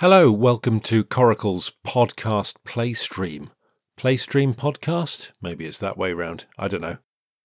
[0.00, 3.50] Hello, welcome to Coracle's podcast Playstream.
[3.98, 5.32] Playstream podcast?
[5.42, 6.46] Maybe it's that way round.
[6.58, 6.96] I don't know.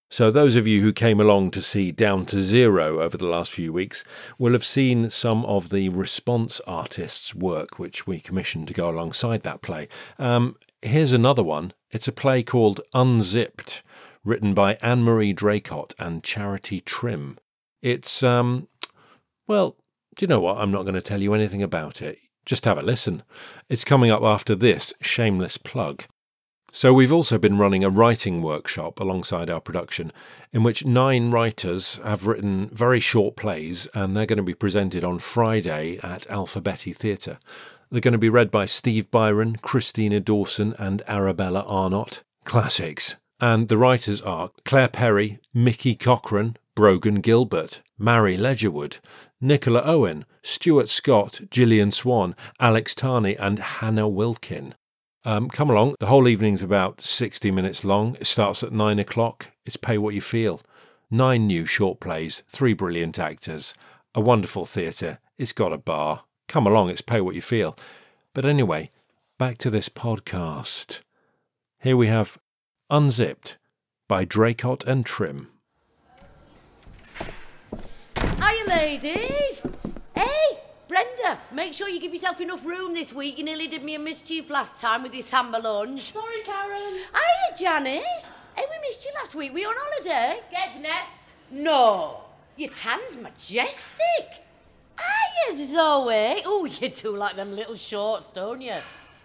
[0.09, 3.51] So, those of you who came along to see Down to Zero over the last
[3.51, 4.05] few weeks
[4.39, 9.43] will have seen some of the response artists' work, which we commissioned to go alongside
[9.43, 9.89] that play.
[10.17, 11.73] Um, here's another one.
[11.91, 13.83] It's a play called Unzipped,
[14.23, 17.35] written by Anne Marie Draycott and Charity Trimm.
[17.81, 18.69] It's, um,
[19.45, 19.75] well,
[20.15, 20.59] do you know what?
[20.59, 22.17] I'm not going to tell you anything about it.
[22.45, 23.23] Just have a listen.
[23.69, 26.03] It's coming up after this shameless plug.
[26.71, 30.11] So, we've also been running a writing workshop alongside our production,
[30.51, 35.03] in which nine writers have written very short plays, and they're going to be presented
[35.03, 37.39] on Friday at Alphabetti Theatre.
[37.89, 42.23] They're going to be read by Steve Byron, Christina Dawson, and Arabella Arnott.
[42.43, 43.15] Classics.
[43.39, 48.99] And the writers are Claire Perry, Mickey Cochran, Brogan Gilbert, Mary Ledgerwood,
[49.39, 54.75] Nicola Owen, Stuart Scott, Gillian Swan, Alex Tarney, and Hannah Wilkin.
[55.23, 55.95] Um, come along.
[55.99, 58.15] The whole evening's about 60 minutes long.
[58.19, 59.51] It starts at 9 o'clock.
[59.65, 60.61] It's pay what you feel.
[61.09, 63.73] Nine new short plays, three brilliant actors,
[64.13, 65.19] a wonderful theatre.
[65.37, 66.25] It's got a bar.
[66.47, 67.77] Come along, it's pay what you feel.
[68.33, 68.89] But anyway,
[69.37, 71.01] back to this podcast.
[71.79, 72.37] Here we have
[72.89, 73.57] Unzipped
[74.07, 75.47] by Draycott and Trimm.
[78.45, 79.65] Hiya, ladies.
[80.13, 83.39] Hey, Brenda, make sure you give yourself enough room this week.
[83.39, 86.11] You nearly did me a mischief last time with your samba lunch.
[86.11, 86.93] Sorry, Karen.
[86.93, 88.33] Hiya, Janice.
[88.55, 89.51] Hey, we missed you last week.
[89.51, 90.39] Were you on holiday?
[90.47, 91.31] Skegness.
[91.49, 92.21] No.
[92.55, 94.43] Your tan's majestic.
[94.99, 96.43] Hiya, Zoe.
[96.45, 98.75] Oh, you do like them little shorts, don't you?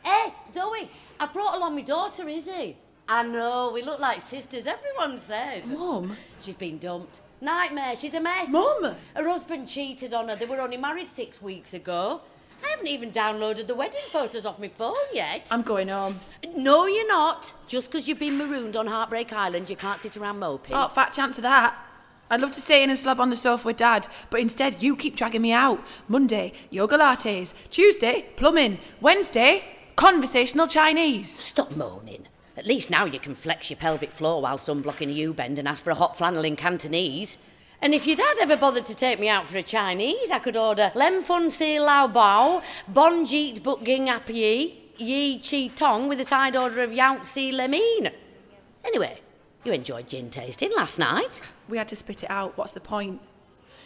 [0.03, 2.79] Hey, Zoe, I brought along my daughter, Izzy.
[3.07, 5.67] I know, we look like sisters, everyone says.
[5.67, 6.17] Mum?
[6.41, 7.21] She's been dumped.
[7.41, 8.49] Nightmare, she's a mess.
[8.49, 8.97] Mum?
[9.15, 10.37] Her husband cheated on her.
[10.37, 12.21] They were only married six weeks ago.
[12.63, 15.49] I haven't even downloaded the wedding photos off my phone yet.
[15.51, 16.21] I'm going home.
[16.55, 17.55] No, you're not.
[17.67, 20.77] Just because you've been marooned on Heartbreak Island, you can't sit around moping.
[20.77, 21.75] Oh, fat chance of that.
[22.29, 24.95] I'd love to stay in and slob on the sofa with Dad, but instead you
[24.95, 25.83] keep dragging me out.
[26.07, 27.55] Monday, yogalates.
[27.71, 28.79] Tuesday, plumbing.
[29.01, 29.65] Wednesday,
[29.97, 31.31] conversational Chinese.
[31.31, 32.27] Stop moaning.
[32.61, 35.83] At least now you can flex your pelvic floor while sunblocking a U-bend and ask
[35.83, 37.39] for a hot flannel in Cantonese.
[37.81, 40.59] And if your dad ever bothered to take me out for a Chinese, I could
[40.59, 46.07] order Lem Fun Si Lao Bao, Bon Jeet Buk Ging Ap Yi, Yi Chi Tong
[46.07, 48.13] with a side order of Yao Si Lemine.
[48.85, 49.23] Anyway,
[49.65, 51.41] you enjoyed gin tasting last night.
[51.67, 52.59] We had to spit it out.
[52.59, 53.23] What's the point?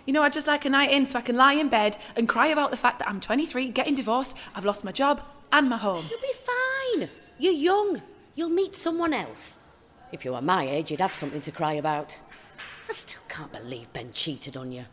[0.05, 2.29] You know, I'd just like a night in so I can lie in bed and
[2.29, 5.77] cry about the fact that I'm 23, getting divorced, I've lost my job and my
[5.77, 6.07] home.
[6.11, 7.09] You'll be fine.
[7.39, 8.03] You're young.
[8.34, 9.56] You'll meet someone else.
[10.12, 12.17] If you were my age, you'd have something to cry about.
[12.89, 14.84] I still can't believe Ben cheated on you.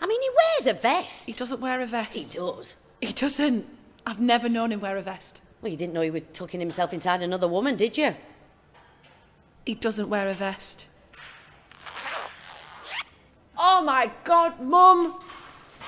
[0.00, 1.26] I mean, he wears a vest.
[1.26, 2.12] He doesn't wear a vest.
[2.12, 2.76] He does.
[3.00, 3.66] He doesn't.
[4.06, 5.42] I've never known him wear a vest.
[5.60, 8.14] Well, you didn't know he was tucking himself inside another woman, did you?
[9.66, 10.86] He doesn't wear a vest.
[13.58, 15.12] Oh my god, Mum!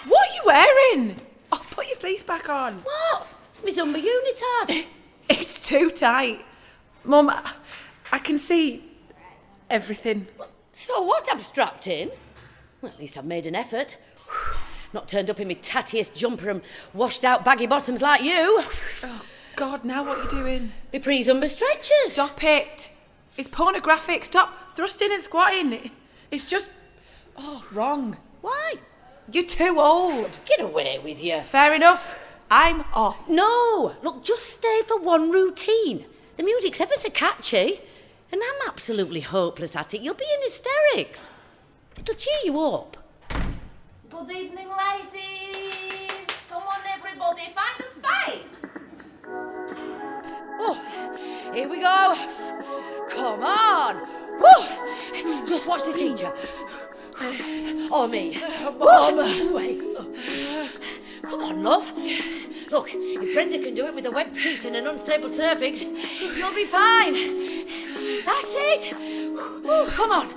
[0.06, 1.16] What are you wearing?
[1.52, 2.74] Oh, put your fleece back on.
[2.74, 3.34] What?
[3.50, 4.84] It's my Zumba unitard.
[5.32, 6.44] It's too tight.
[7.04, 7.30] Mum,
[8.12, 8.84] I- can see
[9.68, 10.26] everything.
[10.72, 12.10] so what, abstracting?
[12.80, 13.96] Well, at least I've made an effort.
[14.92, 16.62] Not turned up in my tattiest jumper and
[16.92, 18.64] washed out baggy bottoms like you.
[19.02, 19.22] Oh
[19.56, 20.72] God, now what are you doing?
[20.92, 22.12] My pre-Zumba stretchers.
[22.12, 22.90] Stop it!
[23.36, 24.24] It's pornographic.
[24.24, 25.90] Stop thrusting and squatting.
[26.30, 26.70] It's just,
[27.36, 28.16] oh, wrong.
[28.40, 28.74] Why?
[29.32, 30.40] You're too old.
[30.44, 31.40] Get away with you.
[31.42, 32.18] Fair enough.
[32.50, 33.16] I'm off.
[33.28, 36.06] No, look, just stay for one routine.
[36.40, 37.82] The music's ever so catchy,
[38.32, 40.00] and I'm absolutely hopeless at it.
[40.00, 41.28] You'll be in hysterics.
[41.98, 42.96] It'll cheer you up.
[44.08, 46.26] Good evening, ladies.
[46.48, 48.56] Come on, everybody, find a space.
[50.62, 52.16] Oh, here we go.
[53.10, 53.96] Come on.
[54.40, 55.46] Whew.
[55.46, 56.32] Just watch the teacher.
[57.92, 58.40] Or me.
[58.78, 59.52] Mom.
[59.52, 59.82] Wait.
[61.22, 61.92] Come on, love.
[62.70, 66.54] Look, if Brenda can do it with a wet feet and an unstable cervix, you'll
[66.54, 67.14] be fine.
[68.24, 68.96] That's it.
[68.96, 70.34] Whew, Come on.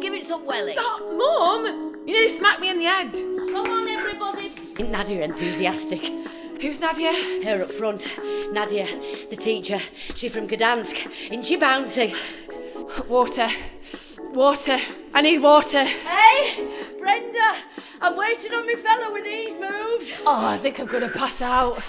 [0.00, 0.74] Give it some welly.
[0.76, 1.96] Oh, Mum!
[2.06, 3.12] You nearly smacked me in the head.
[3.12, 4.52] Come on, everybody.
[4.78, 6.02] Isn't Nadia enthusiastic?
[6.60, 7.12] Who's Nadia?
[7.44, 8.06] Her up front.
[8.52, 8.86] Nadia,
[9.30, 9.80] the teacher.
[10.14, 11.06] She's from Gdansk.
[11.30, 12.14] Isn't she bouncy?
[13.08, 13.48] Water.
[14.32, 14.78] Water.
[15.14, 15.84] I need water.
[15.84, 16.68] Hey,
[18.02, 20.12] I'm waiting on my fella with these moves.
[20.26, 21.82] Oh, I think I'm gonna pass out.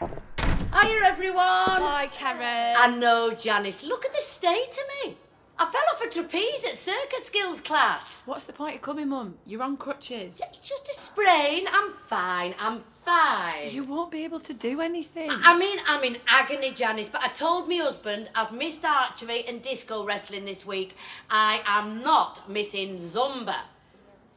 [0.00, 1.82] Hiya, everyone.
[1.82, 2.76] Hi, Karen.
[2.78, 3.82] I know, Janice.
[3.82, 5.16] Look at the state of me.
[5.58, 8.22] I fell off a trapeze at circus skills class.
[8.26, 9.36] What's the point of coming, Mum?
[9.46, 10.38] You're on crutches.
[10.52, 11.66] It's just a sprain.
[11.72, 12.54] I'm fine.
[12.60, 13.70] I'm fine.
[13.70, 15.30] You won't be able to do anything.
[15.30, 19.62] I mean, I'm in agony, Janice, but I told my husband I've missed archery and
[19.62, 20.94] disco wrestling this week.
[21.30, 23.60] I am not missing Zumba.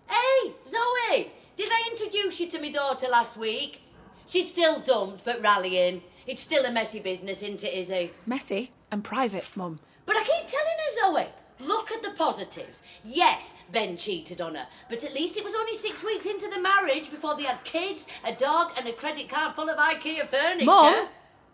[0.08, 3.82] Hey, Zoe, did I introduce you to my daughter last week?
[4.26, 6.02] She's still dumped, but rallying.
[6.26, 8.12] It's still a messy business, isn't it, Izzy?
[8.26, 9.80] Messy and private, Mum.
[10.10, 12.82] But I keep telling her, Zoe, look at the positives.
[13.06, 16.60] Yes, Ben cheated on her, but at least it was only six weeks into the
[16.60, 20.66] marriage before they had kids, a dog, and a credit card full of IKEA furniture.
[20.66, 21.10] Mum,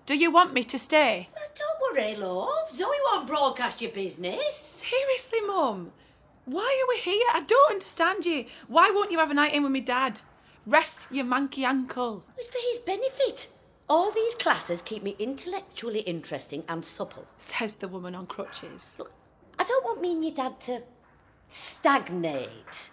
[0.06, 1.28] do you want me to stay?
[1.36, 2.74] Well, don't worry, love.
[2.74, 4.56] Zoe won't broadcast your business.
[4.56, 5.92] Seriously, Mum.
[6.46, 7.28] Why are we here?
[7.34, 8.46] I don't understand you.
[8.70, 10.22] Why won't you have a night in with me dad?
[10.66, 12.24] Rest your monkey ankle.
[12.38, 13.50] It's for his benefit.
[13.88, 17.28] All these classes keep me intellectually interesting and supple.
[17.38, 18.96] Says the woman on crutches.
[18.98, 19.12] Look,
[19.60, 20.82] I don't want me and your dad to
[21.50, 22.90] stagnate.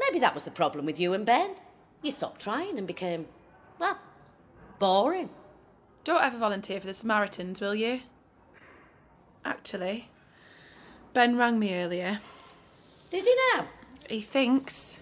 [0.00, 1.54] Maybe that was the problem with you and Ben.
[2.02, 3.26] You stopped trying and became,
[3.78, 3.98] well,
[4.78, 5.30] boring.
[6.04, 8.00] Don't ever volunteer for the Samaritans, will you?
[9.44, 10.10] Actually,
[11.12, 12.20] Ben rang me earlier.
[13.10, 13.68] Did he now?
[14.08, 15.00] He thinks,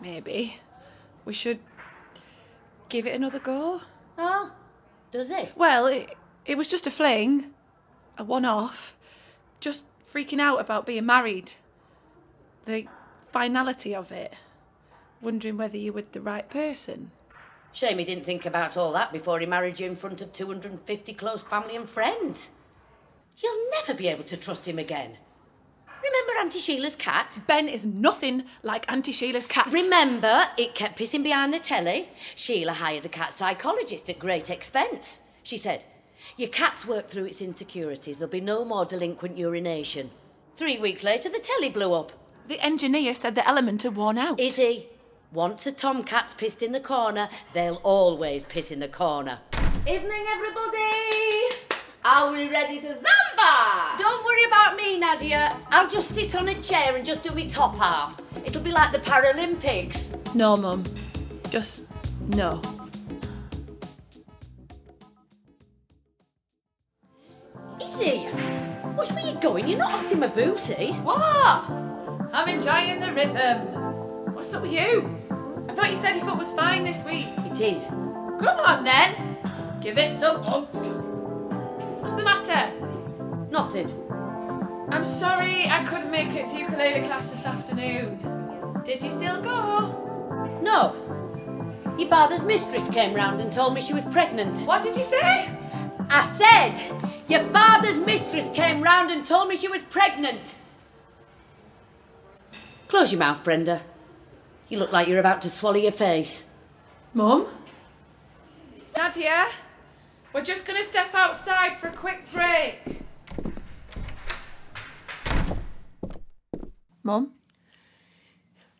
[0.00, 0.58] maybe,
[1.24, 1.58] we should
[2.88, 3.82] give it another go.
[4.18, 4.52] Oh,
[5.10, 5.48] does he?
[5.54, 7.46] Well, it, it was just a fling,
[8.18, 8.96] a one off.
[9.60, 11.54] Just freaking out about being married.
[12.64, 12.86] The
[13.32, 14.34] finality of it.
[15.20, 17.12] Wondering whether you were the right person.
[17.72, 21.14] Shame he didn't think about all that before he married you in front of 250
[21.14, 22.50] close family and friends.
[23.38, 25.16] You'll never be able to trust him again.
[26.02, 27.38] Remember Auntie Sheila's cat?
[27.46, 29.68] Ben is nothing like Auntie Sheila's cat.
[29.72, 32.08] Remember, it kept pissing behind the telly.
[32.34, 35.20] Sheila hired a cat psychologist at great expense.
[35.42, 35.84] She said,
[36.36, 38.18] Your cat's worked through its insecurities.
[38.18, 40.10] There'll be no more delinquent urination.
[40.56, 42.12] Three weeks later, the telly blew up.
[42.48, 44.40] the engineer said the element had worn out.
[44.40, 44.88] Is he?
[45.32, 49.38] once a tomcat's pissed in the corner, they'll always piss in the corner.
[49.86, 51.71] Evening, everybody!
[52.04, 53.96] Are we ready to Zamba?
[53.96, 55.56] Don't worry about me, Nadia.
[55.70, 58.20] I'll just sit on a chair and just do my top half.
[58.44, 60.34] It'll be like the Paralympics.
[60.34, 60.84] No, Mum.
[61.48, 61.82] Just
[62.26, 62.60] no.
[67.80, 68.24] Izzy,
[68.96, 69.68] which way you going?
[69.68, 70.90] You're not hot in my booty.
[71.04, 71.18] What?
[72.32, 73.58] I'm enjoying the rhythm.
[74.34, 75.08] What's up with you?
[75.68, 77.28] I thought you said your foot was fine this week.
[77.46, 77.86] It is.
[77.86, 79.38] Come on then.
[79.80, 81.11] Give it some oomph.
[82.12, 83.48] What's the matter?
[83.50, 83.88] Nothing.
[84.90, 88.18] I'm sorry I couldn't make it to ukulele class this afternoon.
[88.84, 90.60] Did you still go?
[90.60, 90.94] No.
[91.98, 94.60] Your father's mistress came round and told me she was pregnant.
[94.66, 95.48] What did you say?
[96.10, 100.54] I said, your father's mistress came round and told me she was pregnant.
[102.88, 103.80] Close your mouth, Brenda.
[104.68, 106.42] You look like you're about to swallow your face.
[107.14, 107.46] Mum?
[108.94, 109.48] Nadia,
[110.32, 113.00] we're just going to step outside for a quick break.
[117.02, 117.32] Mum?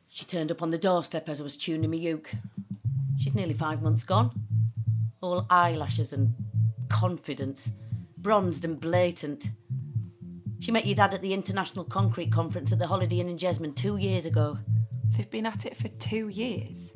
[0.09, 2.33] She turned up on the doorstep as I was tuning my uke.
[3.19, 4.31] She's nearly five months gone.
[5.21, 6.35] All eyelashes and
[6.89, 7.71] confidence,
[8.17, 9.51] bronzed and blatant.
[10.61, 13.75] She met your dad at the International Concrete Conference at the Holiday Inn in Jesmond
[13.75, 14.59] two years ago.
[15.17, 16.93] They've been at it for two years.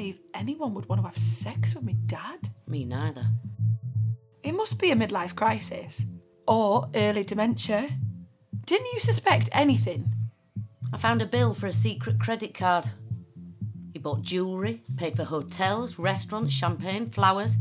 [0.00, 2.50] Yep, I can't believe anyone would want to have sex with my dad.
[2.66, 3.26] me neither.
[4.42, 6.06] It must be a midlife crisis
[6.46, 7.90] or early dementia.
[8.64, 10.14] Didn't you suspect anything?
[10.92, 12.90] I found a bill for a secret credit card.
[13.92, 17.56] He bought jewellery, paid for hotels, restaurants, champagne, flowers.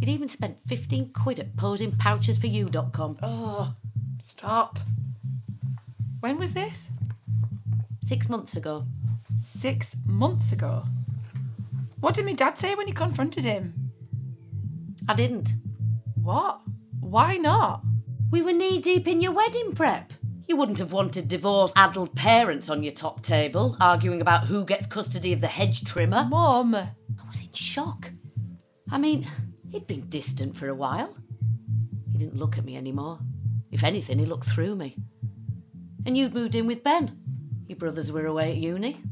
[0.00, 1.98] He'd even spent 15 quid at posingpouchesforyou.com.
[1.98, 3.18] pouches for you.com.
[3.22, 3.74] Oh,
[4.18, 4.78] stop.
[6.20, 6.88] When was this?
[8.02, 8.86] Six months ago.
[9.38, 10.84] Six months ago.
[12.00, 13.92] What did my dad say when you confronted him?
[15.08, 15.52] I didn't.
[16.14, 16.60] What?
[17.00, 17.84] Why not?
[18.30, 20.12] We were knee deep in your wedding prep.
[20.48, 24.86] You wouldn't have wanted divorced addled parents on your top table, arguing about who gets
[24.86, 26.26] custody of the hedge trimmer.
[26.28, 26.74] Mum.
[26.74, 28.10] I was in shock.
[28.90, 29.28] I mean,
[29.70, 31.16] he'd been distant for a while.
[32.12, 33.20] He didn't look at me anymore.
[33.70, 34.96] If anything, he looked through me.
[36.04, 37.18] And you'd moved in with Ben.
[37.68, 39.02] Your brothers were away at uni.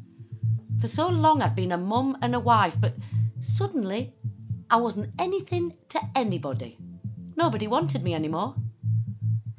[0.81, 2.95] For so long, I'd been a mum and a wife, but
[3.41, 4.15] suddenly,
[4.71, 6.79] I wasn't anything to anybody.
[7.37, 8.55] Nobody wanted me anymore.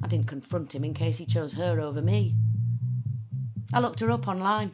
[0.02, 2.36] I didn't confront him in case he chose her over me.
[3.72, 4.72] I looked her up online.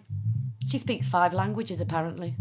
[0.69, 2.37] She speaks five languages, apparently.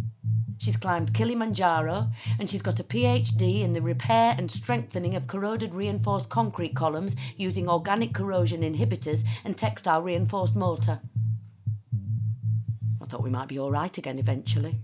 [0.58, 2.10] She's climbed Kilimanjaro
[2.40, 7.16] and she's got a PhD in the repair and strengthening of corroded reinforced concrete columns
[7.36, 11.02] using organic corrosion inhibitors and textile reinforced mortar.
[13.06, 14.80] I thought we might be all right again eventually.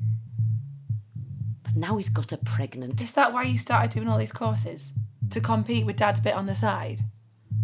[1.64, 3.02] But now he's got her pregnant.
[3.02, 4.94] Is that why you started doing all these courses?
[5.32, 7.02] To compete with Dad's bit on the side?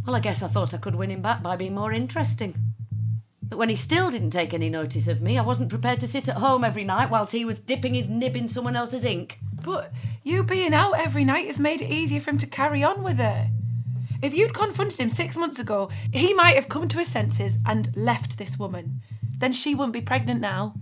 [0.04, 2.56] Well, I guess I thought I could win him back by being more interesting.
[3.44, 6.28] But when he still didn't take any notice of me, I wasn't prepared to sit
[6.28, 9.38] at home every night whilst he was dipping his nib in someone else's ink.
[9.64, 9.92] But
[10.24, 13.20] you being out every night has made it easier for him to carry on with
[13.20, 13.48] it.
[14.24, 17.96] If you'd confronted him six months ago, he might have come to his senses and
[17.96, 19.02] left this woman.
[19.38, 20.74] Then she wouldn't be pregnant now.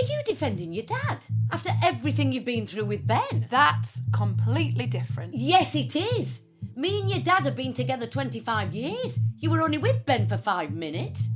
[0.00, 3.46] Are you defending your dad after everything you've been through with Ben?
[3.50, 5.34] That's completely different.
[5.34, 6.40] Yes, it is.
[6.74, 9.18] Me and your dad have been together 25 years.
[9.38, 11.28] You were only with Ben for five minutes.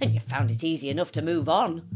[0.00, 1.86] And you found it easy enough to move on.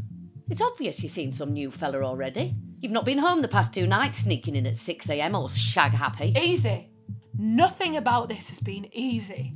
[0.49, 2.55] It's obvious you've seen some new fella already.
[2.79, 6.33] You've not been home the past two nights, sneaking in at 6am all shag happy.
[6.39, 6.91] Easy.
[7.37, 9.55] Nothing about this has been easy.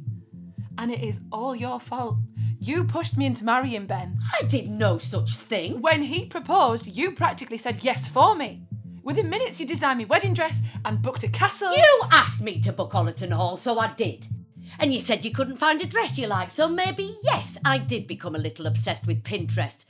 [0.77, 2.17] And it is all your fault.
[2.61, 4.19] You pushed me into marrying Ben.
[4.37, 5.79] I did no such thing.
[5.81, 8.63] When he proposed, you practically said yes for me.
[9.01, 11.73] Within minutes, you designed me wedding dress and booked a castle.
[11.73, 14.27] You asked me to book Ollerton Hall, so I did.
[14.77, 18.07] And you said you couldn't find a dress you liked, so maybe, yes, I did
[18.07, 19.85] become a little obsessed with Pinterest.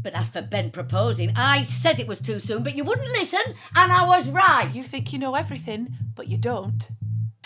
[0.00, 3.54] But as for Ben proposing, I said it was too soon, but you wouldn't listen,
[3.74, 4.74] and I was right.
[4.74, 6.88] You think you know everything, but you don't.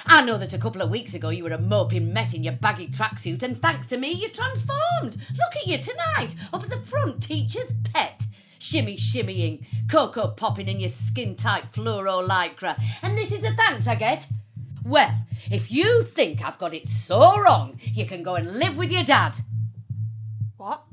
[0.06, 2.54] I know that a couple of weeks ago you were a moping mess in your
[2.54, 5.16] baggy tracksuit, and thanks to me, you've transformed.
[5.30, 8.26] Look at you tonight, up at the front, teacher's pet.
[8.58, 12.80] Shimmy shimmying, cocoa popping in your skin tight fluoro lycra.
[13.02, 14.28] And this is the thanks I get.
[14.84, 15.12] Well,
[15.50, 19.04] if you think I've got it so wrong, you can go and live with your
[19.04, 19.36] dad.
[20.56, 20.84] What?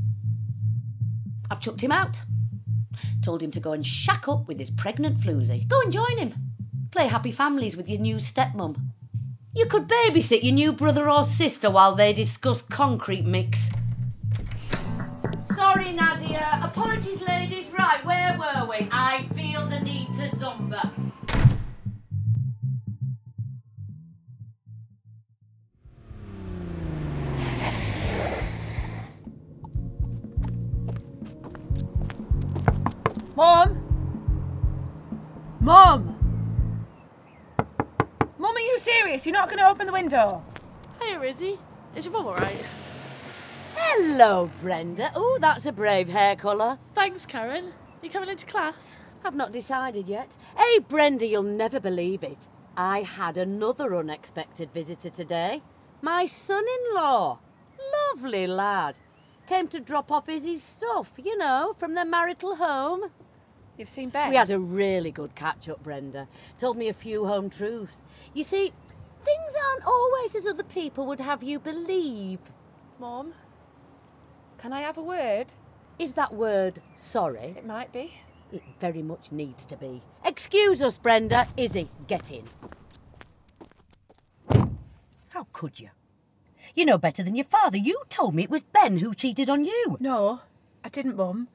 [1.51, 2.21] I've chucked him out.
[3.21, 5.67] Told him to go and shack up with his pregnant floozy.
[5.67, 6.33] Go and join him.
[6.91, 8.88] Play happy families with your new stepmum.
[9.51, 13.69] You could babysit your new brother or sister while they discuss concrete mix.
[15.55, 16.59] Sorry, Nadia.
[16.61, 17.65] Apologies, ladies.
[17.77, 18.87] Right, where were we?
[18.91, 20.91] I feel the need to zumba.
[33.35, 33.81] Mom?
[35.59, 36.18] Mom!
[38.79, 39.25] Mum, are you serious?
[39.25, 40.41] You're not going to open the window?
[41.01, 41.57] Hey, Rizzy.
[41.95, 42.65] Is your mum alright?
[43.75, 45.11] Hello, Brenda.
[45.15, 46.77] Oh, that's a brave hair colour.
[46.95, 47.73] Thanks, Karen.
[48.01, 48.95] You coming into class?
[49.25, 50.37] I've not decided yet.
[50.55, 52.47] Hey, Brenda, you'll never believe it.
[52.77, 55.61] I had another unexpected visitor today.
[56.01, 57.39] My son in law.
[58.13, 58.95] Lovely lad.
[59.45, 63.11] Came to drop off Izzy's stuff, you know, from their marital home.
[63.79, 64.29] You've seen Ben?
[64.29, 66.27] We had a really good catch up, Brenda.
[66.57, 68.03] Told me a few home truths.
[68.33, 68.73] You see,
[69.23, 72.39] things aren't always as other people would have you believe.
[72.99, 73.33] Mum?
[74.57, 75.53] Can I have a word?
[75.97, 77.55] Is that word sorry?
[77.57, 78.15] It might be.
[78.51, 80.01] It very much needs to be.
[80.25, 81.47] Excuse us, Brenda.
[81.55, 82.49] Izzy, get in.
[85.29, 85.91] How could you?
[86.75, 87.77] You know better than your father.
[87.77, 89.95] You told me it was Ben who cheated on you.
[90.01, 90.41] No,
[90.83, 91.47] I didn't, Mum.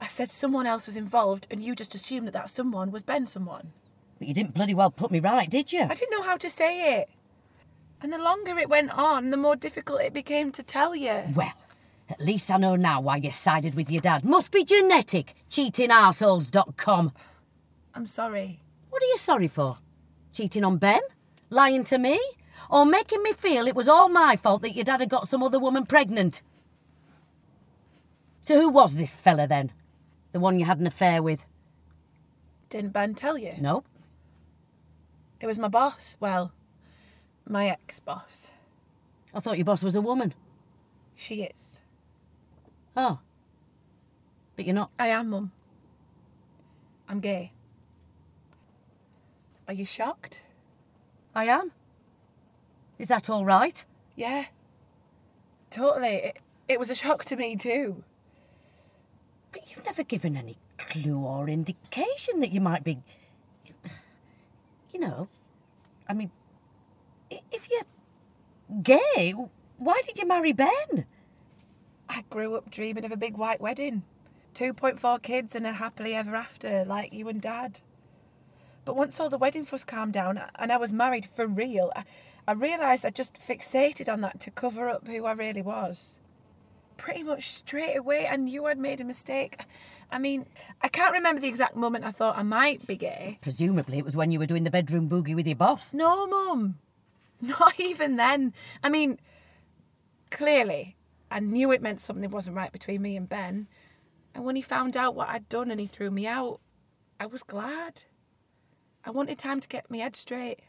[0.00, 3.26] I said someone else was involved and you just assumed that that someone was Ben
[3.26, 3.72] someone.
[4.18, 5.82] But you didn't bloody well put me right, did you?
[5.82, 7.10] I didn't know how to say it.
[8.02, 11.22] And the longer it went on, the more difficult it became to tell you.
[11.34, 11.52] Well,
[12.08, 14.24] at least I know now why you sided with your dad.
[14.24, 15.34] Must be genetic.
[15.50, 17.12] Cheatingarseholes.com.
[17.94, 18.60] I'm sorry.
[18.88, 19.78] What are you sorry for?
[20.32, 21.00] Cheating on Ben?
[21.50, 22.20] Lying to me?
[22.70, 25.42] Or making me feel it was all my fault that your dad had got some
[25.42, 26.40] other woman pregnant?
[28.40, 29.72] So who was this fella then?
[30.32, 31.46] The one you had an affair with?
[32.68, 33.52] Didn't Ben tell you?
[33.60, 33.84] No.
[35.40, 36.16] It was my boss.
[36.20, 36.52] Well,
[37.46, 38.50] my ex boss.
[39.34, 40.34] I thought your boss was a woman.
[41.16, 41.80] She is.
[42.96, 43.18] Oh.
[44.56, 44.90] But you're not.
[44.98, 45.52] I am, Mum.
[47.08, 47.52] I'm gay.
[49.66, 50.42] Are you shocked?
[51.34, 51.72] I am.
[52.98, 53.84] Is that all right?
[54.16, 54.46] Yeah.
[55.70, 56.08] Totally.
[56.16, 58.04] It, it was a shock to me, too.
[59.52, 62.98] But you've never given any clue or indication that you might be.
[64.92, 65.28] You know,
[66.08, 66.30] I mean,
[67.30, 67.86] if you're
[68.82, 69.34] gay,
[69.78, 71.06] why did you marry Ben?
[72.08, 74.02] I grew up dreaming of a big white wedding.
[74.54, 77.80] 2.4 kids and a happily ever after, like you and Dad.
[78.84, 82.04] But once all the wedding fuss calmed down and I was married for real, I,
[82.48, 86.18] I realised I just fixated on that to cover up who I really was.
[87.00, 89.64] Pretty much straight away I knew I'd made a mistake.
[90.10, 90.44] I mean,
[90.82, 93.38] I can't remember the exact moment I thought I might be gay.
[93.40, 95.94] Presumably it was when you were doing the bedroom boogie with your boss.
[95.94, 96.78] No, Mum.
[97.40, 98.52] Not even then.
[98.82, 99.18] I mean,
[100.30, 100.96] clearly,
[101.30, 103.66] I knew it meant something wasn't right between me and Ben.
[104.34, 106.60] And when he found out what I'd done and he threw me out,
[107.18, 108.04] I was glad.
[109.04, 110.60] I wanted time to get my head straight.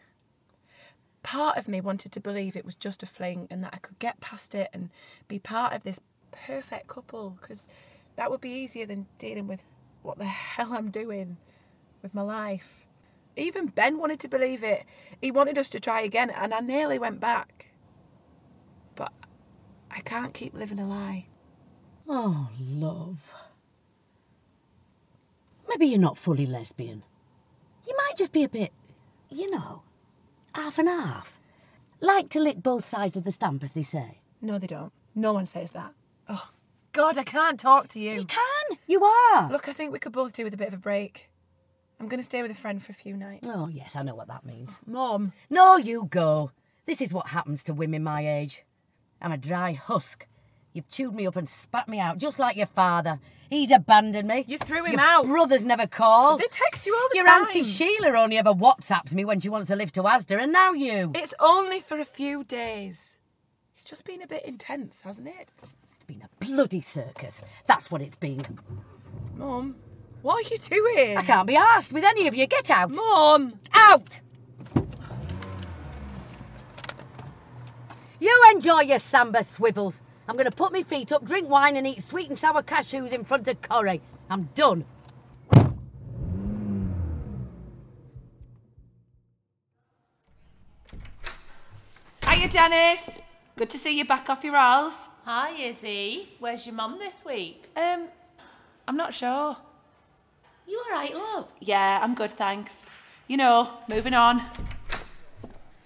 [1.23, 3.99] Part of me wanted to believe it was just a fling and that I could
[3.99, 4.89] get past it and
[5.27, 5.99] be part of this
[6.31, 7.67] perfect couple because
[8.15, 9.63] that would be easier than dealing with
[10.01, 11.37] what the hell I'm doing
[12.01, 12.85] with my life.
[13.37, 14.83] Even Ben wanted to believe it.
[15.21, 17.67] He wanted us to try again, and I nearly went back.
[18.95, 19.13] But
[19.89, 21.27] I can't keep living a lie.
[22.07, 23.33] Oh, love.
[25.69, 27.03] Maybe you're not fully lesbian.
[27.87, 28.73] You might just be a bit,
[29.29, 29.83] you know,
[30.53, 31.39] half and half.
[32.01, 34.19] Like to lick both sides of the stamp, as they say.
[34.41, 34.91] No, they don't.
[35.15, 35.93] No one says that.
[36.31, 36.49] Oh,
[36.93, 38.13] God, I can't talk to you.
[38.13, 38.77] You can.
[38.87, 39.51] You are.
[39.51, 41.29] Look, I think we could both do with a bit of a break.
[41.99, 43.47] I'm going to stay with a friend for a few nights.
[43.49, 44.79] Oh, yes, I know what that means.
[44.87, 46.51] Oh, Mom, No, you go.
[46.85, 48.63] This is what happens to women my age.
[49.21, 50.25] I'm a dry husk.
[50.73, 53.19] You've chewed me up and spat me out, just like your father.
[53.49, 54.45] He'd abandoned me.
[54.47, 55.25] You threw him your out.
[55.25, 56.37] brothers never call.
[56.37, 57.39] they text you all the Your time.
[57.39, 60.53] Your auntie Sheila only ever WhatsApps me when she wants to live to Asda, and
[60.53, 61.11] now you.
[61.13, 63.17] It's only for a few days.
[63.75, 65.49] It's just been a bit intense, hasn't it?
[66.11, 67.41] It's been a bloody circus.
[67.67, 68.41] That's what it's been.
[69.35, 69.75] Mom,
[70.21, 71.17] what are you doing?
[71.17, 72.47] I can't be asked with any of you.
[72.47, 72.91] Get out.
[72.91, 73.59] Mom!
[73.73, 74.19] Out!
[78.19, 80.01] You enjoy your samba swivels.
[80.27, 83.13] I'm going to put my feet up, drink wine, and eat sweet and sour cashews
[83.13, 84.01] in front of Corrie.
[84.29, 84.85] I'm done.
[92.27, 93.19] Hiya, Janice.
[93.55, 95.07] Good to see you back off your rolls.
[95.23, 96.29] Hi, Izzy.
[96.39, 97.69] Where's your mum this week?
[97.75, 98.07] Um,
[98.87, 99.55] I'm not sure.
[100.67, 101.51] You all right, love?
[101.59, 102.89] Yeah, I'm good, thanks.
[103.27, 104.39] You know, moving on.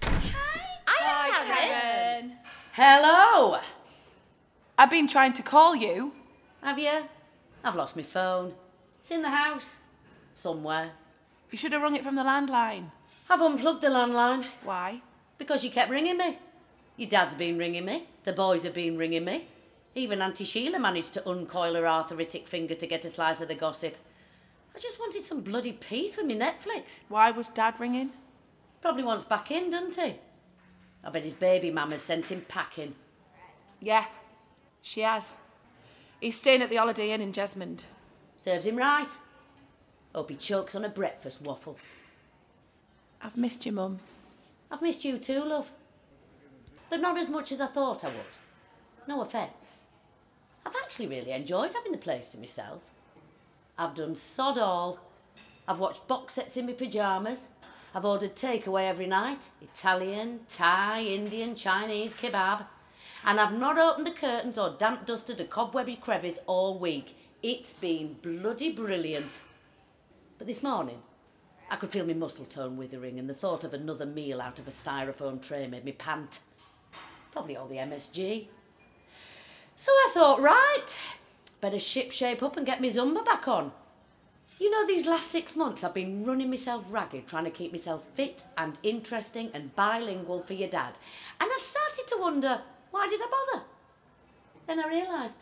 [0.03, 2.31] Hi, I am Karen.
[2.73, 3.59] Hello.
[4.77, 6.13] I've been trying to call you.
[6.61, 7.03] Have you?
[7.63, 8.53] I've lost my phone.
[9.01, 9.77] It's in the house.
[10.35, 10.91] Somewhere.
[11.51, 12.91] You should have rung it from the landline.
[13.29, 15.01] I've unplugged the landline Why?
[15.37, 16.39] because you kept ringing me.
[16.97, 18.07] Your dad's been ringing me.
[18.23, 19.47] The boys have been ringing me.
[19.95, 23.55] Even Auntie Sheila managed to uncoil her arthritic finger to get a slice of the
[23.55, 23.95] gossip.
[24.75, 27.01] I just wanted some bloody peace with my Netflix.
[27.07, 28.11] Why was Dad ringing?
[28.81, 30.15] Probably wants back in, doesn't he?
[31.03, 32.95] I bet his baby mama's sent him packing.
[33.79, 34.05] Yeah,
[34.81, 35.37] she has.
[36.19, 37.85] He's staying at the Holiday Inn in Jesmond.
[38.37, 39.07] Serves him right.
[40.13, 41.77] Hope he chokes on a breakfast waffle.
[43.21, 43.99] I've missed you, Mum.
[44.71, 45.71] I've missed you too, love.
[46.89, 48.37] But not as much as I thought I would.
[49.07, 49.81] No offence.
[50.65, 52.81] I've actually really enjoyed having the place to myself.
[53.77, 54.99] I've done sod all.
[55.67, 57.47] I've watched box sets in my pyjamas.
[57.93, 62.65] I've ordered takeaway every night Italian, Thai, Indian, Chinese, kebab.
[63.23, 67.17] And I've not opened the curtains or damp dusted a cobwebby crevice all week.
[67.41, 69.41] It's been bloody brilliant.
[70.37, 71.01] But this morning,
[71.69, 74.67] I could feel my muscle tone withering, and the thought of another meal out of
[74.67, 76.39] a styrofoam tray made me pant.
[77.35, 78.47] Probably all the MSG.
[79.75, 80.97] So I thought, right,
[81.59, 83.73] better ship shape up and get my Zumba back on.
[84.57, 88.05] You know, these last six months I've been running myself ragged trying to keep myself
[88.13, 90.93] fit and interesting and bilingual for your dad.
[91.41, 93.65] And I started to wonder, why did I bother?
[94.65, 95.39] Then I realised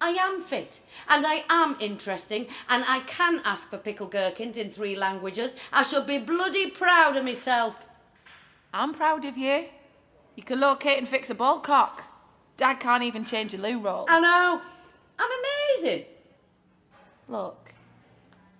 [0.00, 4.72] I am fit and I am interesting and I can ask for pickle gherkins in
[4.72, 5.54] three languages.
[5.72, 7.86] I should be bloody proud of myself.
[8.74, 9.66] I'm proud of you.
[10.36, 12.04] You can locate and fix a ball cock.
[12.56, 14.06] Dad can't even change a loo roll.
[14.08, 14.60] I know.
[15.18, 15.30] I'm
[15.80, 16.04] amazing.
[17.28, 17.72] Look,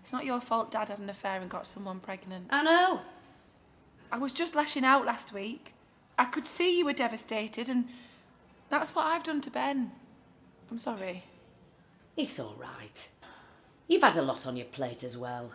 [0.02, 2.46] it's not your fault Dad had an affair and got someone pregnant.
[2.50, 3.00] I know.
[4.10, 5.74] I was just lashing out last week.
[6.18, 7.88] I could see you were devastated, and
[8.70, 9.92] that's what I've done to Ben.
[10.70, 11.24] I'm sorry.
[12.16, 13.08] It's all right.
[13.88, 15.52] You've had a lot on your plate as well.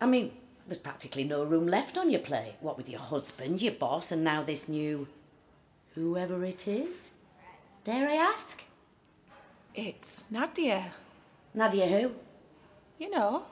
[0.00, 0.32] I mean,
[0.66, 2.54] there's practically no room left on your plate.
[2.60, 5.08] What with your husband, your boss, and now this new.
[5.94, 7.10] Whoever it is?
[7.84, 8.62] Dare I ask?
[9.74, 10.92] It's Nadia.
[11.54, 12.12] Nadia who?
[12.98, 13.44] You know,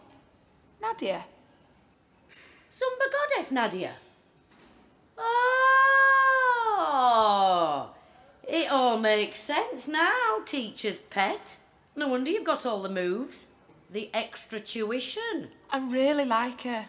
[0.81, 1.25] Nadia.
[2.73, 3.93] Zumba goddess Nadia.
[6.83, 7.91] Oh,
[8.49, 11.59] it all makes sense now, teacher's pet.
[11.97, 13.47] No wonder you've got all the moves.
[13.91, 15.49] The extra tuition.
[15.71, 16.87] I really like her.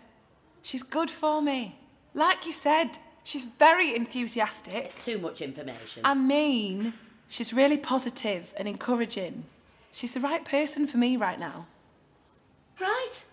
[0.61, 1.75] She's good for me.
[2.13, 4.99] Like you said, she's very enthusiastic.
[5.01, 6.01] Too much information.
[6.05, 6.93] I mean,
[7.31, 9.45] She's really positive and encouraging.
[9.89, 11.65] She's the right person for me right now.
[12.77, 13.23] Right?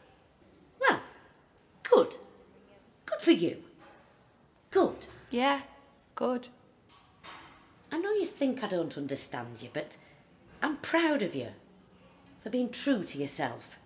[0.80, 1.00] Well,
[1.82, 2.14] good.
[3.06, 3.56] Good for you.
[4.70, 5.08] Good.
[5.30, 5.62] Yeah,
[6.14, 6.46] good.
[7.90, 9.96] I know you think I don't understand you, but
[10.62, 11.48] I'm proud of you
[12.44, 13.77] for being true to yourself.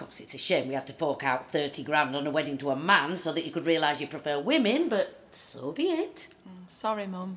[0.00, 2.56] Of course, it's a shame we had to fork out 30 grand on a wedding
[2.58, 6.28] to a man so that you could realise you prefer women, but so be it.
[6.48, 7.36] Mm, sorry, Mum.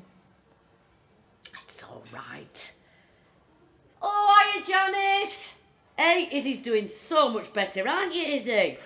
[1.68, 2.72] It's all right.
[4.00, 5.56] Oh, hiya, Janice!
[5.94, 8.78] Hey, Izzy's doing so much better, aren't you, Izzy?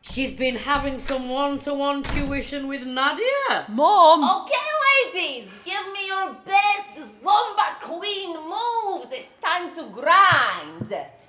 [0.00, 3.64] She's been having some one-to-one tuition with Nadia.
[3.68, 4.42] Mum!
[4.42, 9.06] Okay, ladies, give me your best Zumba queen moves.
[9.12, 11.19] It's time to grind.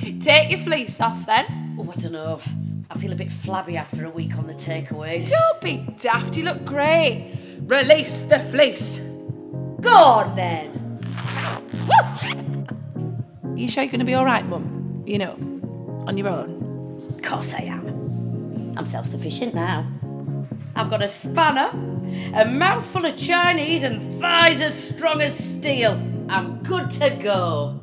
[0.20, 1.76] Take your fleece off then.
[1.78, 2.40] Oh, I don't know.
[2.90, 5.30] I feel a bit flabby after a week on the takeaways.
[5.30, 7.34] Don't be daft, you look great.
[7.62, 8.98] Release the fleece.
[9.80, 11.00] Go on then.
[13.56, 15.04] You sure you're going to be all right, Mum?
[15.06, 15.32] You know,
[16.06, 17.12] on your own.
[17.14, 18.74] Of course I am.
[18.76, 19.90] I'm self-sufficient now.
[20.76, 21.70] I've got a spanner,
[22.34, 25.92] a mouthful of Chinese, and thighs as strong as steel.
[26.28, 27.80] I'm good to go.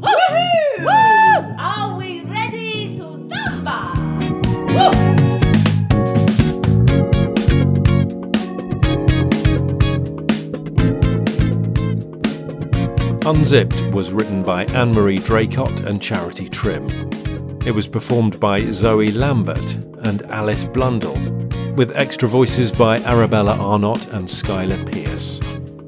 [0.00, 0.06] Woo!
[0.06, 0.84] Woohoo!
[0.84, 1.56] Woo!
[1.58, 3.94] Are we ready to Zumba?
[13.26, 16.86] Unzipped was written by Anne Marie Draycott and Charity Trimm.
[17.66, 21.18] It was performed by Zoe Lambert and Alice Blundell,
[21.74, 25.40] with extra voices by Arabella Arnott and Skyla Pearce.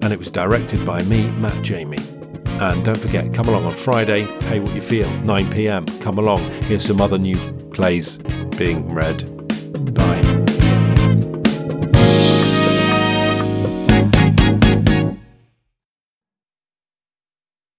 [0.02, 2.19] And it was directed by me, Matt Jamie.
[2.60, 5.86] And don't forget, come along on Friday, pay what you feel, 9 pm.
[6.00, 7.38] Come along, here's some other new
[7.72, 8.18] plays
[8.58, 9.39] being read.